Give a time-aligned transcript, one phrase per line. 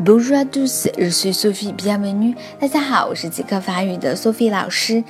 [0.00, 2.34] Bonjour à tous, je suis Sophie, bienvenue.
[2.58, 5.04] 大家好，我是即刻法语的 Sophie 老师，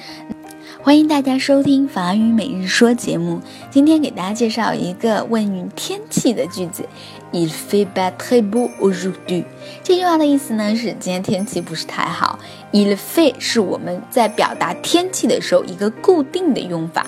[0.82, 3.40] 欢迎大家收听法语每日说节目。
[3.70, 6.86] 今天给大家介绍一个问于天气的句子
[7.32, 9.44] ：Il fait pas très beau aujourd'hui。
[9.82, 12.38] 这句话的意思呢是今天天气不是太好。
[12.70, 17.06] Il fait 是我们在表达天气的时候一个固定的用法。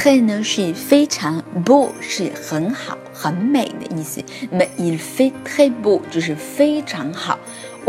[0.00, 4.24] Très 呢是非常，beau 是很好、很美的意思。
[4.50, 7.38] 那么 il fait très beau 就是非常好。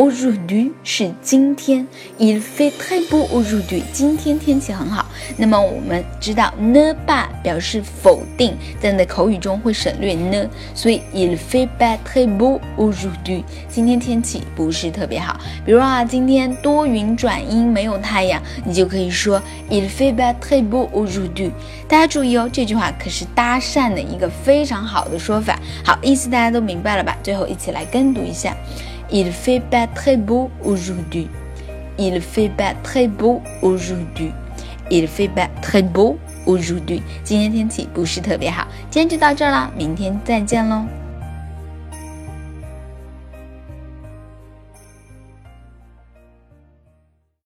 [0.01, 1.87] Aujourd'hui 是今天
[2.17, 3.83] ，il fait très beau aujourd'hui。
[3.93, 5.05] 今天天气很好。
[5.37, 13.43] 那么我们知道 ne pas 表示否定，在你的口语中会省略 ne，所以 il fait pas très beau aujourd'hui。
[13.69, 15.39] 今天天气不是特别好。
[15.63, 19.39] 比如啊，今天多云转阴，没有太阳，你就可以说
[19.69, 21.51] il fait pas très beau aujourd'hui。
[21.87, 25.59] 大家注意哦，这句话可是搭讪的一个非常好的说法。
[25.85, 27.15] 好，意思大家都明白了吧？
[27.21, 28.57] 最后一起来跟读一下。
[29.10, 31.28] Il fait pas très beau aujourd'hui.
[31.98, 34.32] Il fait pas très beau aujourd'hui.
[34.90, 37.02] Il fait pas très beau aujourd'hui.
[37.24, 38.66] 今天天气不是特别好。
[38.90, 40.99] 今天就到这儿了，明天再见喽。